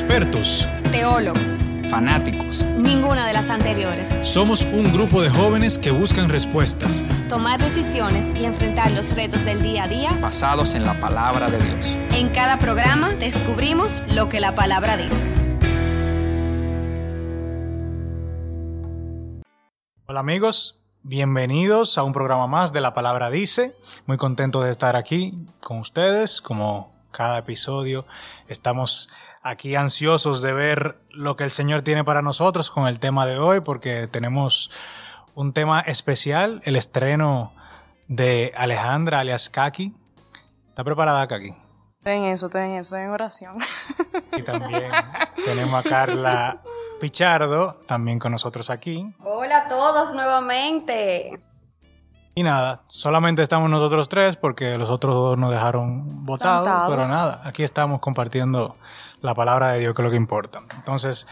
[0.00, 2.64] expertos, teólogos, fanáticos.
[2.78, 4.14] Ninguna de las anteriores.
[4.22, 9.60] Somos un grupo de jóvenes que buscan respuestas, tomar decisiones y enfrentar los retos del
[9.62, 11.98] día a día basados en la palabra de Dios.
[12.14, 15.26] En cada programa descubrimos lo que la palabra dice.
[20.06, 23.76] Hola amigos, bienvenidos a un programa más de La Palabra Dice.
[24.06, 28.06] Muy contento de estar aquí con ustedes, como cada episodio.
[28.48, 29.10] Estamos
[29.42, 33.38] aquí ansiosos de ver lo que el Señor tiene para nosotros con el tema de
[33.38, 34.70] hoy, porque tenemos
[35.34, 37.52] un tema especial, el estreno
[38.08, 39.94] de Alejandra alias Kaki.
[40.68, 41.54] ¿Está preparada Kaki?
[41.98, 43.58] Estoy en eso, estoy en eso, estoy en oración.
[44.32, 44.90] Y también
[45.44, 46.62] tenemos a Carla
[47.00, 49.12] Pichardo, también con nosotros aquí.
[49.24, 51.40] Hola a todos nuevamente.
[52.34, 57.40] Y nada, solamente estamos nosotros tres porque los otros dos nos dejaron votados, pero nada,
[57.44, 58.76] aquí estamos compartiendo
[59.20, 60.62] la palabra de Dios, que es lo que importa.
[60.76, 61.26] Entonces,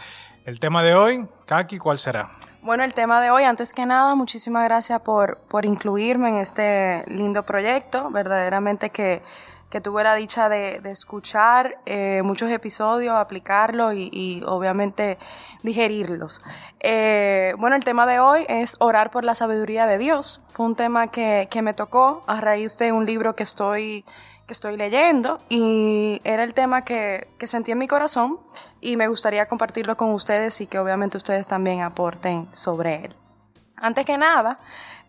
[0.45, 2.31] el tema de hoy, Kaki, ¿cuál será?
[2.61, 7.05] Bueno, el tema de hoy, antes que nada, muchísimas gracias por, por incluirme en este
[7.07, 8.11] lindo proyecto.
[8.11, 9.23] Verdaderamente que
[9.69, 15.17] que tuve la dicha de, escuchar eh, muchos episodios, aplicarlos y, obviamente
[15.63, 16.41] digerirlos.
[16.79, 20.41] Eh, bueno, el tema de hoy es orar por la sabiduría de Dios.
[20.47, 24.05] Fue un tema que, me tocó a raíz de un libro que estoy,
[24.47, 28.39] que estoy leyendo y era el tema que, sentí en mi corazón
[28.81, 33.15] y me gustaría compartirlo con ustedes y que obviamente ustedes también aporten sobre él.
[33.75, 34.59] Antes que nada,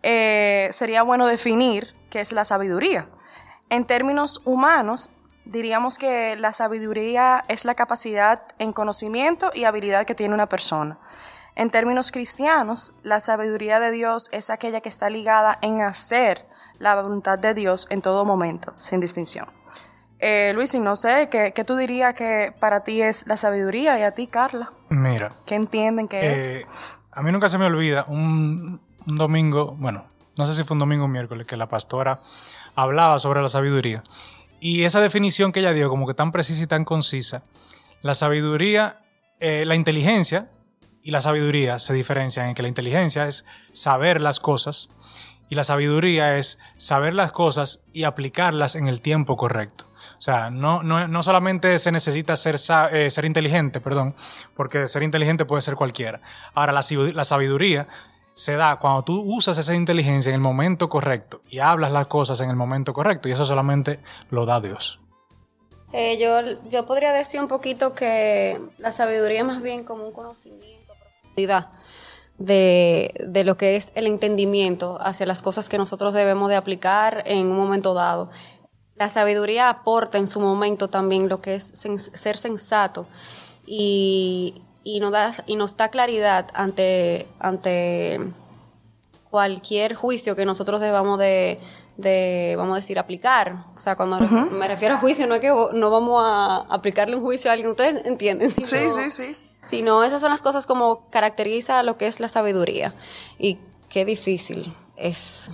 [0.02, 3.08] eh, sería bueno definir qué es la sabiduría.
[3.70, 5.10] En términos humanos,
[5.44, 10.98] diríamos que la sabiduría es la capacidad en conocimiento y habilidad que tiene una persona.
[11.54, 16.46] En términos cristianos, la sabiduría de Dios es aquella que está ligada en hacer
[16.78, 19.46] la voluntad de Dios en todo momento, sin distinción.
[20.18, 24.02] Eh, Luis, y no sé, ¿qué, tú dirías que para ti es la sabiduría y
[24.02, 24.72] a ti, Carla?
[24.88, 25.32] Mira.
[25.46, 27.00] ¿Qué entienden que eh, es?
[27.12, 30.09] A mí nunca se me olvida un, un domingo, bueno,
[30.40, 32.20] no sé si fue un domingo o miércoles, que la pastora
[32.74, 34.02] hablaba sobre la sabiduría.
[34.58, 37.44] Y esa definición que ella dio, como que tan precisa y tan concisa,
[38.02, 39.02] la sabiduría,
[39.38, 40.50] eh, la inteligencia
[41.02, 44.90] y la sabiduría se diferencian en que la inteligencia es saber las cosas
[45.48, 49.86] y la sabiduría es saber las cosas y aplicarlas en el tiempo correcto.
[50.16, 52.56] O sea, no, no, solamente se necesita ser,
[52.92, 54.14] eh, ser inteligente, perdón,
[54.54, 56.20] porque ser inteligente puede ser cualquiera.
[56.54, 56.82] Ahora, la,
[57.14, 57.88] la sabiduría
[58.40, 62.40] se da cuando tú usas esa inteligencia en el momento correcto y hablas las cosas
[62.40, 64.98] en el momento correcto y eso solamente lo da Dios.
[65.92, 70.12] Eh, yo, yo podría decir un poquito que la sabiduría es más bien como un
[70.12, 71.68] conocimiento, profundidad
[72.38, 77.22] de, de lo que es el entendimiento hacia las cosas que nosotros debemos de aplicar
[77.26, 78.30] en un momento dado.
[78.94, 83.06] La sabiduría aporta en su momento también lo que es ser sensato
[83.66, 88.20] y, y nos da, y nos da claridad ante, ante
[89.30, 91.60] cualquier juicio que nosotros debamos de,
[91.96, 93.56] de, vamos a decir, aplicar.
[93.76, 97.22] O sea, cuando me refiero a juicio, no es que no vamos a aplicarle un
[97.22, 98.50] juicio a alguien, ustedes entienden.
[98.50, 99.36] sí, sí, sí.
[99.68, 102.94] Sino esas son las cosas como caracteriza lo que es la sabiduría.
[103.38, 103.58] Y
[103.88, 105.50] qué difícil es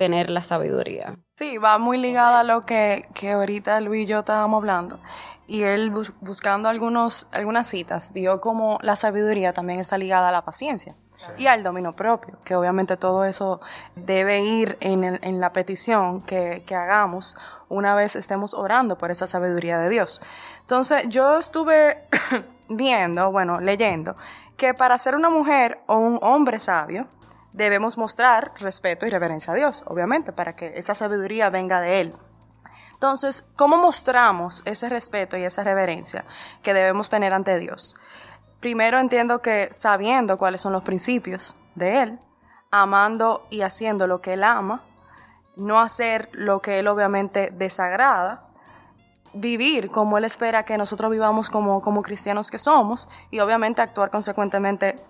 [0.00, 1.12] tener la sabiduría.
[1.36, 4.98] Sí, va muy ligada a lo que, que ahorita Luis y yo estábamos hablando
[5.46, 10.42] y él buscando algunos, algunas citas vio como la sabiduría también está ligada a la
[10.42, 10.96] paciencia
[11.36, 13.60] y al dominio propio, que obviamente todo eso
[13.94, 17.36] debe ir en, en la petición que, que, hagamos
[17.68, 20.22] una vez estemos orando por esa sabiduría de Dios.
[20.62, 22.06] Entonces yo estuve
[22.70, 24.16] viendo, bueno, leyendo,
[24.56, 27.06] que para ser una mujer o un hombre sabio,
[27.52, 32.14] debemos mostrar respeto y reverencia a Dios, obviamente, para que esa sabiduría venga de Él.
[32.94, 36.24] Entonces, ¿cómo mostramos ese respeto y esa reverencia
[36.62, 37.96] que debemos tener ante Dios?
[38.60, 42.20] Primero entiendo que sabiendo cuáles son los principios de Él,
[42.70, 44.82] amando y haciendo lo que Él ama,
[45.56, 48.48] no hacer lo que Él obviamente desagrada,
[49.32, 54.10] vivir como Él espera que nosotros vivamos como, como cristianos que somos y obviamente actuar
[54.10, 55.02] consecuentemente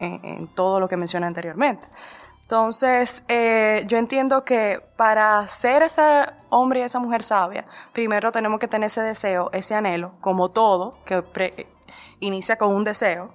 [0.00, 1.86] en, todo lo que mencioné anteriormente.
[2.42, 8.58] Entonces, eh, yo entiendo que para ser ese hombre y esa mujer sabia, primero tenemos
[8.58, 11.68] que tener ese deseo, ese anhelo, como todo, que
[12.18, 13.32] inicia con un deseo,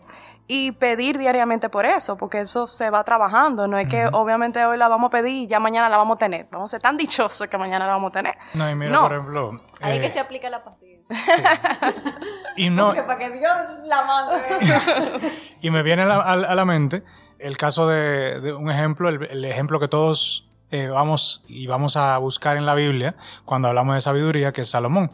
[0.47, 3.67] y pedir diariamente por eso, porque eso se va trabajando.
[3.67, 6.19] No es que obviamente hoy la vamos a pedir y ya mañana la vamos a
[6.19, 6.47] tener.
[6.51, 8.35] Vamos a ser tan dichosos que mañana la vamos a tener.
[8.53, 9.51] No, y mira, por ejemplo.
[9.81, 11.15] Ahí que eh, se aplica la paciencia.
[12.55, 12.87] y no.
[12.87, 13.53] Porque para que Dios
[13.85, 15.31] la mande.
[15.61, 17.03] y me viene a la mente
[17.39, 22.57] el caso de, un ejemplo, el, ejemplo que todos eh, vamos y vamos a buscar
[22.57, 23.15] en la Biblia
[23.45, 25.11] cuando hablamos de sabiduría, que es Salomón.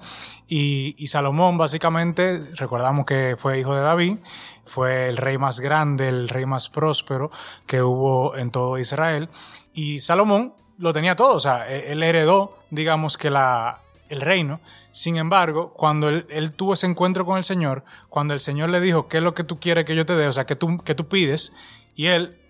[0.47, 4.17] Y, y Salomón básicamente, recordamos que fue hijo de David,
[4.65, 7.31] fue el rey más grande, el rey más próspero
[7.65, 9.29] que hubo en todo Israel.
[9.73, 14.59] Y Salomón lo tenía todo, o sea, e- él heredó, digamos que la, el reino.
[14.91, 18.81] Sin embargo, cuando él, él tuvo ese encuentro con el Señor, cuando el Señor le
[18.81, 20.27] dijo, ¿qué es lo que tú quieres que yo te dé?
[20.27, 21.53] O sea, que tú, que tú pides?
[21.95, 22.40] Y él,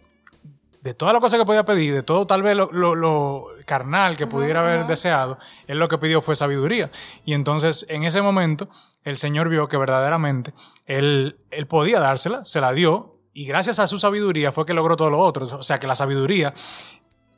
[0.82, 4.18] de todas las cosas que podía pedir, de todo tal vez lo, lo- lo carnal
[4.18, 5.38] que pudiera haber deseado,
[5.68, 6.90] él lo que pidió fue sabiduría.
[7.24, 8.68] Y entonces, en ese momento,
[9.04, 10.54] el Señor vio que verdaderamente
[10.88, 14.96] él, él podía dársela, se la dio, y gracias a su sabiduría fue que logró
[14.98, 15.46] todo lo otro.
[15.46, 16.54] O sea, que la sabiduría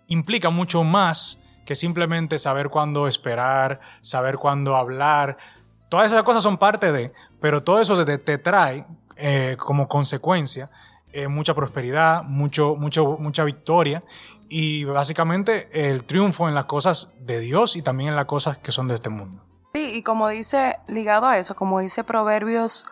[0.08, 5.38] implica mucho más que simplemente saber cuándo esperar, saber cuándo hablar.
[5.90, 8.86] Todas esas cosas son parte de, pero todo eso te, te trae
[9.16, 10.70] eh, como consecuencia
[11.14, 14.04] eh, mucha prosperidad, mucho, mucho, mucha victoria
[14.50, 18.72] y básicamente el triunfo en las cosas de Dios y también en las cosas que
[18.72, 19.44] son de este mundo.
[19.74, 22.86] Sí, y como dice, ligado a eso, como dice Proverbios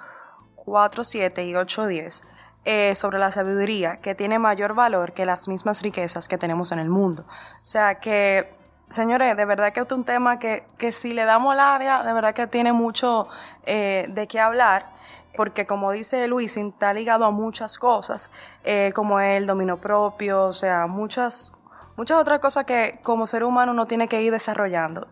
[0.55, 2.23] 4, 7 y 8, 10,
[2.63, 6.79] eh, sobre la sabiduría, que tiene mayor valor que las mismas riquezas que tenemos en
[6.79, 7.25] el mundo.
[7.27, 8.53] O sea que,
[8.89, 12.13] señores, de verdad que es un tema que, que si le damos el área, de
[12.13, 13.27] verdad que tiene mucho
[13.65, 14.93] eh, de qué hablar.
[15.35, 18.31] Porque como dice Luis, está ligado a muchas cosas,
[18.63, 21.53] eh, como el dominio propio, o sea, muchas,
[21.95, 25.07] muchas otras cosas que como ser humano uno tiene que ir desarrollando.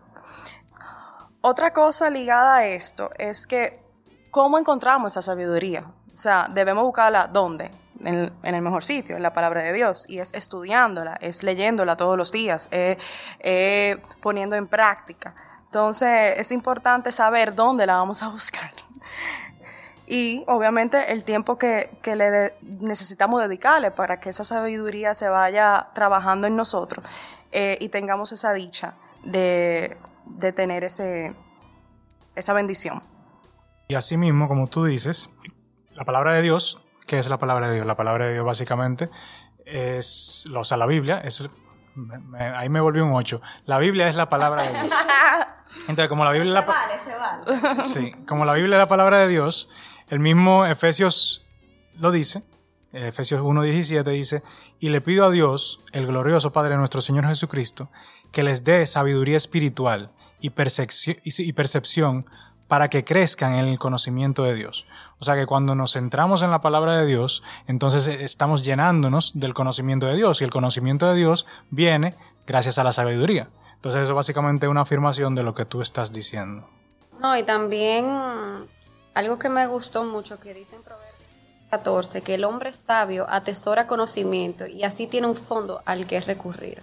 [1.42, 3.82] Otra cosa ligada a esto es que,
[4.30, 5.84] ¿cómo encontramos esa sabiduría?
[6.12, 7.70] O sea, debemos buscarla ¿dónde?
[8.02, 10.06] En el, mejor sitio, en la palabra de Dios.
[10.08, 12.98] Y es estudiándola, es leyéndola todos los días, es,
[13.38, 15.34] es poniendo en práctica.
[15.64, 18.72] Entonces, es importante saber dónde la vamos a buscar.
[20.12, 25.28] Y obviamente el tiempo que, que le de- necesitamos dedicarle para que esa sabiduría se
[25.28, 27.04] vaya trabajando en nosotros
[27.52, 29.96] eh, y tengamos esa dicha de,
[30.26, 31.32] de tener ese,
[32.34, 33.04] esa bendición.
[33.86, 35.30] Y asimismo, como tú dices,
[35.92, 37.86] la palabra de Dios, ¿qué es la palabra de Dios?
[37.86, 39.10] La palabra de Dios básicamente
[39.64, 41.50] es, o sea, la Biblia es, el-
[41.94, 43.40] me- me- ahí me volvió un 8.
[43.66, 44.90] La Biblia es la palabra de Dios.
[45.88, 47.84] Entonces, como la Biblia es la, vale, se vale.
[47.84, 49.70] Sí, como la Biblia es la palabra de Dios,
[50.10, 51.46] el mismo Efesios
[51.98, 52.42] lo dice,
[52.92, 54.42] Efesios 1.17 dice,
[54.80, 57.88] y le pido a Dios, el glorioso Padre de nuestro Señor Jesucristo,
[58.32, 60.10] que les dé sabiduría espiritual
[60.40, 62.26] y, percepci- y- y percepción
[62.66, 64.86] para que crezcan en el conocimiento de Dios.
[65.18, 69.32] O sea que cuando nos centramos en la palabra de Dios, entonces eh, estamos llenándonos
[69.34, 72.16] del conocimiento de Dios y el conocimiento de Dios viene
[72.46, 73.48] gracias a la sabiduría.
[73.74, 76.68] Entonces eso básicamente una afirmación de lo que tú estás diciendo.
[77.20, 78.06] No, y también
[79.14, 81.10] algo que me gustó mucho que dice en Proverbios
[81.70, 86.82] 14, que el hombre sabio atesora conocimiento y así tiene un fondo al que recurrir.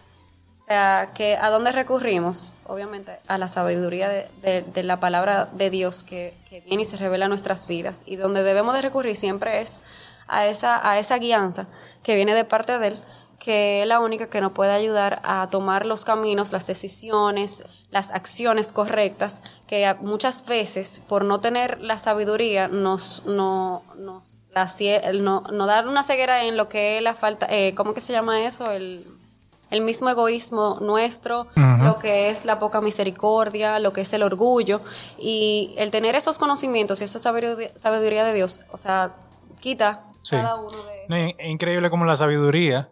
[0.62, 2.53] O sea, que ¿a dónde recurrimos?
[2.65, 7.25] Obviamente a la sabiduría de la palabra de Dios que, que viene y se revela
[7.25, 8.03] en nuestras vidas.
[8.06, 9.79] Y donde debemos de recurrir siempre es
[10.27, 11.68] a esa, a esa guianza
[12.03, 13.00] que viene de parte de Él,
[13.39, 18.12] que es la única que nos puede ayudar a tomar los caminos, las decisiones, las
[18.12, 24.68] acciones correctas, que muchas veces por no tener la sabiduría nos, no, nos la
[25.13, 28.12] no, no dar una ceguera en lo que es la falta, eh, ¿cómo que se
[28.12, 28.72] llama eso?
[28.72, 29.06] El,
[29.69, 34.81] el mismo egoísmo nuestro, lo que es la poca misericordia, lo que es el orgullo
[35.19, 39.13] y el tener esos conocimientos y esa sabiduría, de Dios, o sea,
[39.60, 40.36] quita Sí.
[40.36, 42.89] cada uno de No, Es increíble como la sabiduría,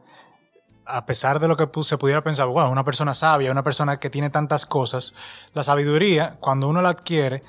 [0.85, 4.09] a pesar de lo que se pudiera pensar, wow, una persona sabia, una persona que
[4.09, 5.13] tiene tantas cosas,
[5.53, 7.43] la sabiduría, cuando uno la adquiere,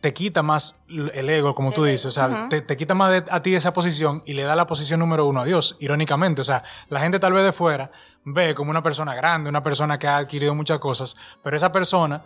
[0.00, 3.24] te quita más el ego, como tú dices, o sea, te, te quita más de-
[3.30, 6.42] a ti esa posición y le da la posición número uno a Dios, irónicamente.
[6.42, 7.90] O sea, la gente tal vez de fuera
[8.24, 12.22] ve como una persona grande, una persona que ha adquirido muchas cosas, pero esa persona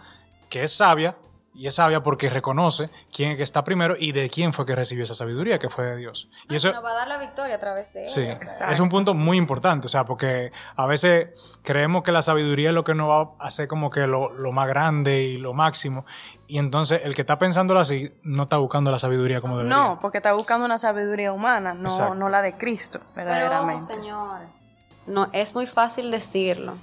[0.48, 1.16] que es sabia,
[1.58, 4.76] y es sabia porque reconoce quién es que está primero y de quién fue que
[4.76, 6.28] recibió esa sabiduría, que fue de Dios.
[6.48, 8.34] Y eso, nos va a dar la victoria a través de Sí, ella.
[8.40, 8.70] o sea.
[8.70, 11.30] es un punto muy importante, o sea, porque a veces
[11.64, 14.52] creemos que la sabiduría es lo que nos va a hacer como que lo, lo
[14.52, 16.06] más grande y lo máximo,
[16.46, 19.76] y entonces el que está pensándolo así no está buscando la sabiduría como debería.
[19.76, 22.14] No, porque está buscando una sabiduría humana, no, Exacto.
[22.14, 23.84] no la de Cristo, Pero, verdaderamente.
[23.84, 26.74] señores, no, es muy fácil decirlo,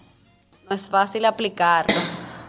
[0.70, 1.96] no es fácil aplicarlo.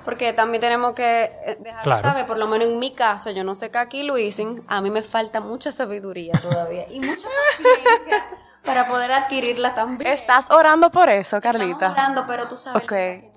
[0.06, 2.02] Porque también tenemos que eh, dejar Claro.
[2.02, 4.90] saber, por lo menos en mi caso, yo no sé qué aquí Luisin, a mí
[4.90, 8.24] me falta mucha sabiduría todavía y mucha paciencia
[8.64, 10.10] para poder adquirirla también.
[10.10, 11.90] ¿Estás orando por eso, Estamos Carlita?
[11.90, 12.88] orando, pero tú sabes Ok.
[12.88, 13.30] que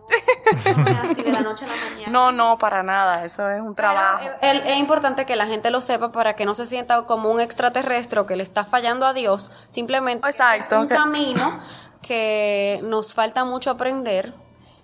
[0.76, 1.90] no, no es así de la noche a la mañana.
[2.12, 4.24] No, no, para nada, eso es un trabajo.
[4.24, 7.30] eh, el- es importante que la gente lo sepa para que no se sienta como
[7.32, 9.52] un extraterrestre o que le está fallando a Dios.
[9.70, 11.60] Simplemente Exacto, es un que- camino
[12.02, 14.34] que nos falta mucho aprender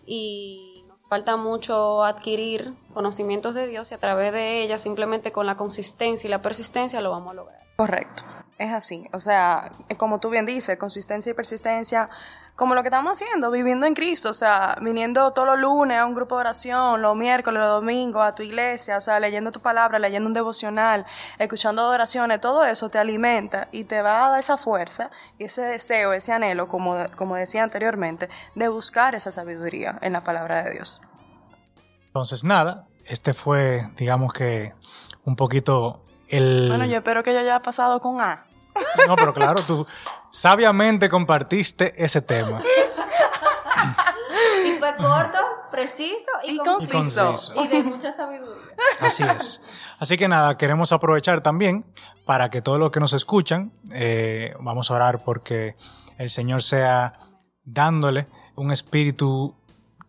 [0.05, 0.74] y
[1.09, 6.27] falta mucho adquirir conocimientos de Dios y a través de ella, simplemente con la consistencia
[6.27, 7.59] y la persistencia, lo vamos a lograr.
[7.77, 8.23] Correcto,
[8.57, 9.07] es así.
[9.11, 12.09] O sea, como tú bien dices, consistencia y persistencia,
[12.55, 16.05] como lo que estamos haciendo, viviendo en Cristo, o sea, viniendo todos los lunes a
[16.05, 19.59] un grupo de oración, los miércoles, los domingos a tu iglesia, o sea, leyendo tu
[19.59, 21.05] palabra, leyendo un devocional,
[21.37, 25.63] escuchando adoraciones, todo eso te alimenta y te va a dar esa fuerza y ese
[25.63, 30.71] deseo, ese anhelo, como, como decía anteriormente, de buscar esa sabiduría en la palabra de
[30.71, 31.01] Dios.
[32.07, 34.73] Entonces, nada, este fue, digamos que,
[35.25, 36.67] un poquito el...
[36.69, 38.45] Bueno, yo espero que yo haya pasado con A.
[39.07, 39.85] No, pero claro, tú
[40.31, 42.59] sabiamente compartiste ese tema.
[44.65, 45.37] Y fue corto,
[45.71, 47.25] preciso y, Y conciso.
[47.27, 47.63] conciso.
[47.63, 48.75] Y de mucha sabiduría.
[48.99, 49.61] Así es.
[49.99, 51.85] Así que nada, queremos aprovechar también
[52.25, 55.75] para que todos los que nos escuchan, eh, vamos a orar porque
[56.17, 57.13] el Señor sea
[57.63, 59.55] dándole un espíritu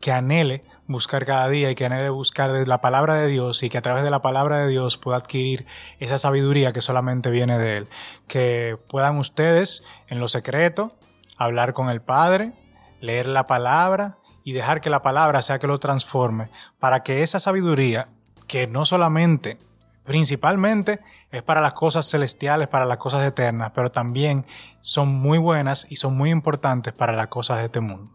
[0.01, 3.69] que anhele buscar cada día y que anhele buscar de la palabra de Dios y
[3.69, 5.67] que a través de la palabra de Dios pueda adquirir
[5.99, 7.89] esa sabiduría que solamente viene de Él.
[8.27, 10.97] Que puedan ustedes en lo secreto
[11.37, 12.53] hablar con el Padre,
[13.01, 17.41] leer la palabra y dejar que la palabra sea que lo transforme para que esa
[17.41, 18.09] sabiduría
[18.47, 19.59] que no solamente
[20.05, 21.01] principalmente
[21.33, 24.47] es para las cosas celestiales, para las cosas eternas, pero también
[24.81, 28.13] son muy buenas y son muy importantes para las cosas de este mundo.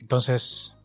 [0.00, 0.77] Entonces,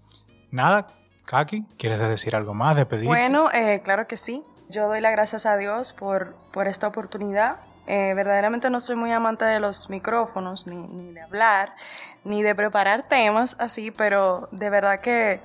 [0.53, 0.87] nada,
[1.25, 3.07] Kaki, ¿quieres decir algo más, de pedir?
[3.07, 4.43] Bueno, eh, claro que sí.
[4.69, 7.57] Yo doy las gracias a Dios por, por esta oportunidad.
[7.85, 11.75] Eh, verdaderamente no soy muy amante de los micrófonos, ni, ni de hablar,
[12.23, 15.41] ni de preparar temas así, pero de verdad que,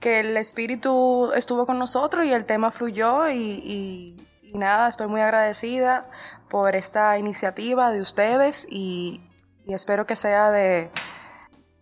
[0.00, 5.08] que el Espíritu estuvo con nosotros y el tema fluyó y, y- y nada, estoy
[5.08, 6.08] muy agradecida
[6.48, 9.20] por esta iniciativa de ustedes y,
[9.64, 10.90] y espero que sea de,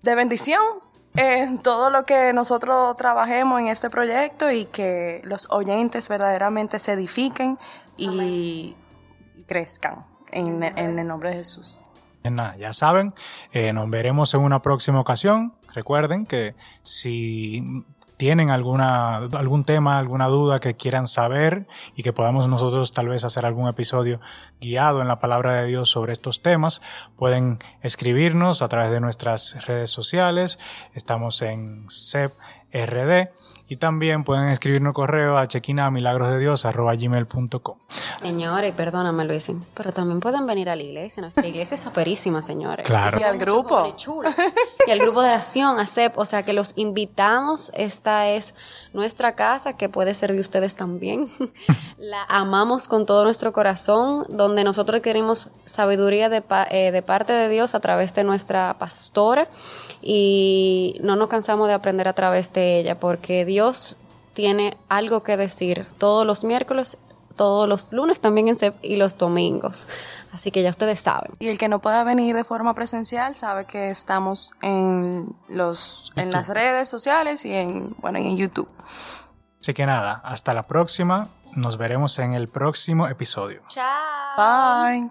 [0.02, 0.62] de bendición
[1.14, 6.92] en todo lo que nosotros trabajemos en este proyecto y que los oyentes verdaderamente se
[6.92, 7.58] edifiquen
[7.96, 8.76] y,
[9.36, 11.80] y crezcan en, en el nombre de Jesús.
[12.24, 13.14] Nada, ya saben,
[13.52, 15.54] eh, nos veremos en una próxima ocasión.
[15.74, 17.84] Recuerden que si
[18.22, 23.24] tienen alguna, algún tema, alguna duda que quieran saber y que podamos nosotros tal vez
[23.24, 24.20] hacer algún episodio
[24.60, 26.82] guiado en la palabra de Dios sobre estos temas,
[27.16, 30.60] pueden escribirnos a través de nuestras redes sociales.
[30.94, 33.32] Estamos en CEPRD
[33.72, 37.78] y también pueden escribirnos correo a chequinamilagrosdedios.com.
[38.20, 41.22] Señores, perdóname, Luis, pero también pueden venir a la iglesia.
[41.22, 42.86] Nuestra iglesia es aperísima, señores.
[42.86, 43.18] Claro.
[43.18, 43.94] Y al grupo.
[44.86, 46.18] Y al grupo de oración, ACEP.
[46.18, 47.72] O sea, que los invitamos.
[47.74, 48.54] Esta es
[48.92, 51.28] nuestra casa, que puede ser de ustedes también.
[51.96, 57.32] La amamos con todo nuestro corazón, donde nosotros queremos sabiduría de, pa- eh, de parte
[57.32, 59.48] de Dios a través de nuestra pastora.
[60.02, 63.61] Y no nos cansamos de aprender a través de ella, porque Dios
[64.32, 66.98] tiene algo que decir todos los miércoles
[67.32, 69.88] todos los lunes también en CEP y los domingos.
[70.32, 71.32] Así que ya ustedes saben.
[71.38, 76.30] Y el que no pueda venir de forma presencial sabe que estamos en, los, en
[76.30, 78.68] las redes sociales y en, bueno, y en YouTube.
[79.60, 81.30] Así que nada, hasta la próxima.
[81.54, 83.62] Nos veremos en el próximo episodio.
[83.68, 84.36] Chao.
[84.36, 85.10] Bye.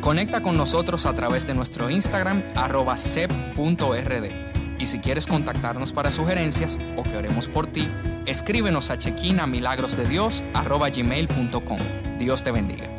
[0.00, 4.45] Conecta con nosotros a través de nuestro Instagram arroba sep.rd.
[4.78, 7.88] Y si quieres contactarnos para sugerencias o que oremos por ti,
[8.26, 11.78] escríbenos a chequinamilagrosdedios arroba gmail.com.
[12.18, 12.95] Dios te bendiga.